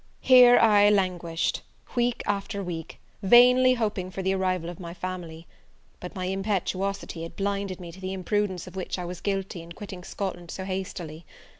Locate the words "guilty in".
9.21-9.73